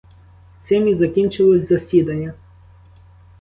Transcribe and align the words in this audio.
Цим 0.63 0.87
і 0.87 0.93
закінчилось 0.95 1.67
засідання. 1.67 2.33